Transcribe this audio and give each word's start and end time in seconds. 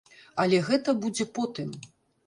Але 0.43 0.61
гэта 0.71 0.97
будзе 1.05 1.31
потым. 1.39 1.73